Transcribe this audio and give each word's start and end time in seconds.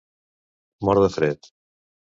Mort 0.89 1.03
de 1.05 1.11
fred. 1.19 1.53